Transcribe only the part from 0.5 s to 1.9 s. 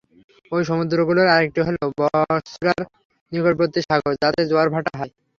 ঐ সমুদ্রগুলোর আরেকটি হলো